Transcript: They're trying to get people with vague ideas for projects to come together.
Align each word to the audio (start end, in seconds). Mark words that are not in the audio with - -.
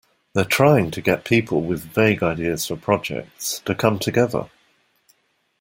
They're 0.33 0.45
trying 0.45 0.89
to 0.89 1.01
get 1.03 1.25
people 1.25 1.61
with 1.61 1.83
vague 1.83 2.23
ideas 2.23 2.65
for 2.65 2.75
projects 2.75 3.59
to 3.67 3.75
come 3.75 3.99
together. 3.99 4.49